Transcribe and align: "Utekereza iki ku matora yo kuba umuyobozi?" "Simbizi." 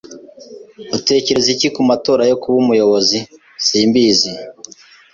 "Utekereza 0.97 1.49
iki 1.55 1.67
ku 1.75 1.81
matora 1.89 2.23
yo 2.29 2.35
kuba 2.41 2.55
umuyobozi?" 2.63 3.19
"Simbizi." 3.65 4.31